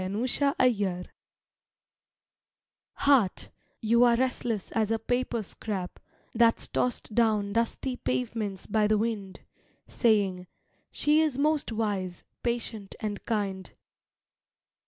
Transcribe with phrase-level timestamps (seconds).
[0.03, 1.09] UNFORTUNATE
[2.93, 3.51] Heart,
[3.81, 5.99] you are restless as a paper scrap
[6.33, 9.41] That's tossed down dusty pavements by the wind;
[9.85, 10.47] Saying,
[10.89, 13.71] "She is most wise, patient and kind.